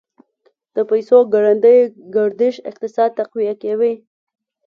د 0.75 0.77
پیسو 0.89 1.17
ګړندی 1.33 1.77
گردش 2.15 2.55
اقتصاد 2.69 3.09
تقویه 3.19 3.53
کوي. 3.63 3.93